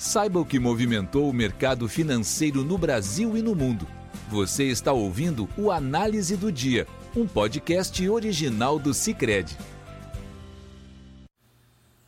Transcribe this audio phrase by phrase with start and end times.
[0.00, 3.86] Saiba o que movimentou o mercado financeiro no Brasil e no mundo.
[4.30, 9.54] Você está ouvindo o Análise do Dia, um podcast original do Cicred.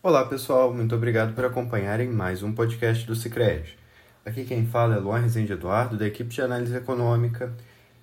[0.02, 3.76] Olá pessoal, muito obrigado por acompanharem mais um podcast do Cicred.
[4.24, 7.54] Aqui quem fala é Luan Rezende Eduardo, da equipe de análise econômica.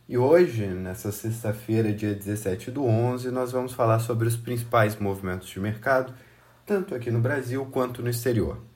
[0.08, 5.50] E hoje, nessa sexta-feira, dia 17 do 11, nós vamos falar sobre os principais movimentos
[5.50, 6.14] de mercado,
[6.64, 8.69] tanto aqui no Brasil quanto no exterior.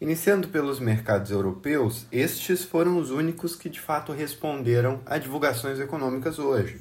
[0.00, 6.38] Iniciando pelos mercados europeus, estes foram os únicos que de fato responderam a divulgações econômicas
[6.38, 6.80] hoje.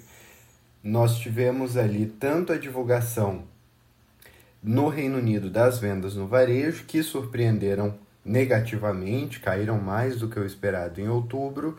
[0.83, 3.45] Nós tivemos ali tanto a divulgação
[4.61, 10.45] no Reino Unido das vendas no varejo, que surpreenderam negativamente, caíram mais do que o
[10.45, 11.75] esperado em outubro,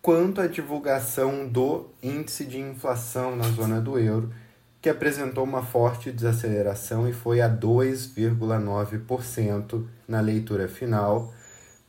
[0.00, 4.32] quanto a divulgação do índice de inflação na zona do euro,
[4.80, 11.32] que apresentou uma forte desaceleração e foi a 2,9% na leitura final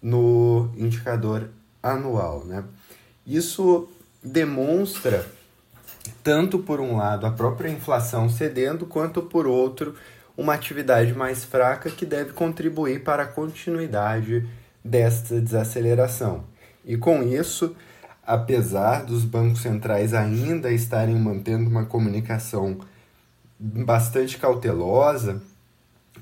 [0.02, 1.50] no indicador
[1.82, 2.44] anual.
[2.44, 2.66] Né?
[3.26, 3.88] Isso
[4.22, 5.26] demonstra,
[6.24, 9.96] tanto por um lado, a própria inflação cedendo, quanto por outro,
[10.36, 14.46] uma atividade mais fraca que deve contribuir para a continuidade
[14.84, 16.44] desta desaceleração.
[16.84, 17.74] E com isso,
[18.26, 22.80] apesar dos bancos centrais ainda estarem mantendo uma comunicação
[23.60, 25.42] bastante cautelosa,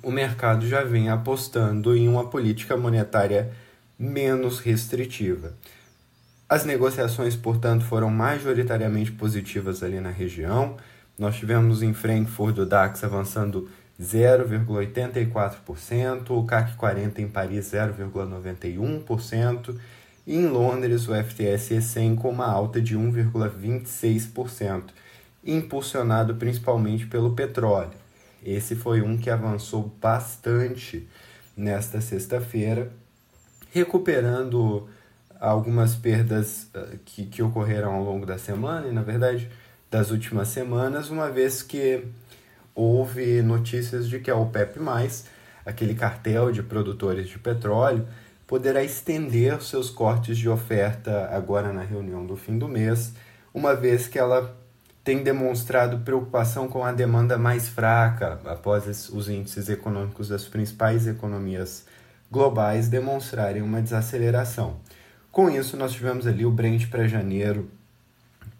[0.02, 3.52] o mercado já vem apostando em uma política monetária
[3.98, 5.54] menos restritiva.
[6.48, 10.78] As negociações, portanto, foram majoritariamente positivas ali na região.
[11.18, 13.70] Nós tivemos em Frankfurt o DAX avançando
[14.02, 19.76] 0,84%, o CAC 40 em Paris 0,91%,
[20.30, 24.84] e em Londres o FTSE 100 com uma alta de 1,26%,
[25.44, 27.98] impulsionado principalmente pelo petróleo.
[28.46, 31.10] Esse foi um que avançou bastante
[31.58, 32.92] nesta sexta-feira,
[33.72, 34.88] recuperando
[35.40, 39.50] algumas perdas uh, que, que ocorreram ao longo da semana e, na verdade,
[39.90, 42.06] das últimas semanas, uma vez que
[42.76, 44.80] houve notícias de que a OPEP,
[45.66, 48.08] aquele cartel de produtores de petróleo,
[48.50, 53.14] poderá estender seus cortes de oferta agora na reunião do fim do mês,
[53.54, 54.58] uma vez que ela
[55.04, 61.86] tem demonstrado preocupação com a demanda mais fraca após os índices econômicos das principais economias
[62.32, 64.78] globais demonstrarem uma desaceleração.
[65.32, 67.70] Com isso, nós tivemos ali o Brent para janeiro,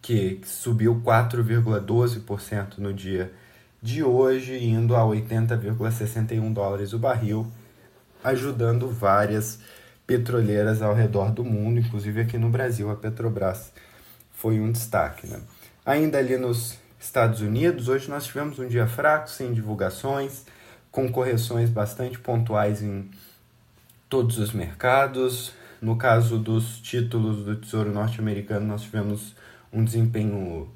[0.04, 3.34] que subiu 4,12% no dia
[3.82, 7.48] de hoje, indo a 80,61 dólares o barril,
[8.24, 9.58] ajudando várias
[10.10, 13.72] petroleiras ao redor do mundo, inclusive aqui no Brasil, a Petrobras
[14.32, 15.28] foi um destaque.
[15.28, 15.40] Né?
[15.86, 20.48] Ainda ali nos Estados Unidos, hoje nós tivemos um dia fraco, sem divulgações,
[20.92, 23.08] com correções bastante pontuais em
[24.10, 25.54] todos os mercados.
[25.80, 29.36] No caso dos títulos do Tesouro Norte-Americano, nós tivemos
[29.72, 30.68] um desempenho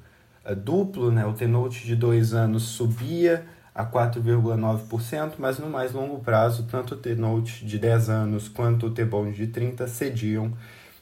[0.48, 1.26] uh, duplo, né?
[1.26, 6.96] o T-Note de dois anos subia, a 4,9%, mas no mais longo prazo, tanto o
[6.96, 10.52] T-Note de 10 anos quanto o T-Bond de 30 cediam.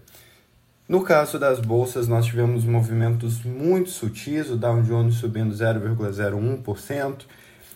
[0.89, 7.23] No caso das bolsas, nós tivemos movimentos muito sutis, o Dow Jones subindo 0,01%,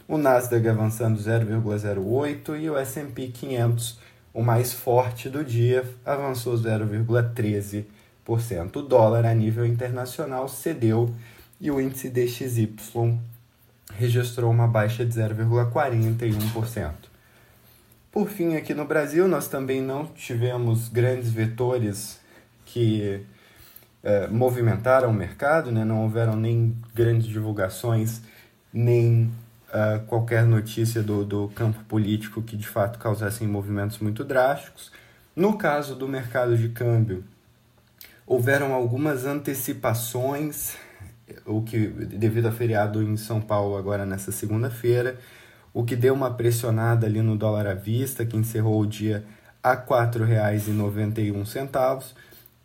[0.07, 3.99] o Nasdaq avançando 0,08% e o S&P 500
[4.37, 7.87] o mais forte do dia, avançou 0,13%.
[8.77, 11.11] O dólar a nível internacional cedeu
[11.59, 13.19] e o índice DXY
[13.95, 16.93] registrou uma baixa de 0,41%.
[18.13, 22.21] Por fim, aqui no Brasil, nós também não tivemos grandes vetores
[22.67, 23.25] que
[24.05, 25.83] eh, movimentaram o mercado, né?
[25.83, 28.21] não houveram nem grandes divulgações,
[28.71, 29.33] nem
[30.07, 34.91] qualquer notícia do, do campo político que de fato causassem movimentos muito drásticos.
[35.35, 37.23] No caso do mercado de câmbio,
[38.27, 40.75] houveram algumas antecipações,
[41.45, 45.19] o que devido a feriado em São Paulo agora nessa segunda-feira,
[45.73, 49.25] o que deu uma pressionada ali no dólar à vista, que encerrou o dia
[49.63, 52.15] a R$ 4,91,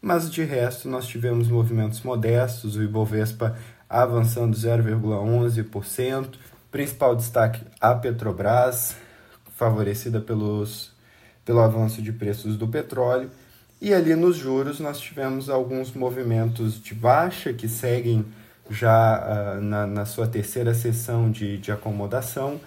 [0.01, 3.57] mas de resto nós tivemos movimentos modestos, o Ibovespa
[3.89, 6.36] avançando 0,11%,
[6.71, 8.95] Principal destaque a Petrobras,
[9.57, 10.94] favorecida pelos,
[11.44, 13.29] pelo avanço de preços do petróleo.
[13.81, 18.25] E ali nos juros nós tivemos alguns movimentos de baixa que seguem
[18.69, 22.57] já uh, na, na sua terceira sessão de, de acomodação.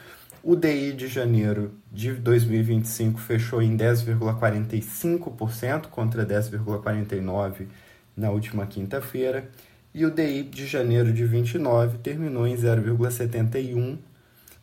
[0.43, 7.67] O DI de janeiro de 2025 fechou em 10,45% contra 10,49%
[8.15, 9.49] na última quinta-feira.
[9.95, 13.97] E o DI de janeiro de 29 terminou em 0,71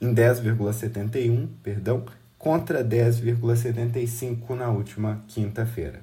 [0.02, 2.04] em 10,71, perdão,
[2.38, 6.02] contra 10,75 na última quinta-feira.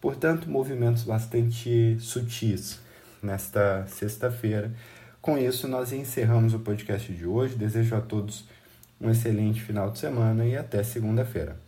[0.00, 2.80] Portanto, movimentos bastante sutis
[3.22, 4.72] nesta sexta-feira.
[5.22, 7.54] Com isso, nós encerramos o podcast de hoje.
[7.54, 8.44] Desejo a todos
[9.00, 11.67] um excelente final de semana e até segunda-feira.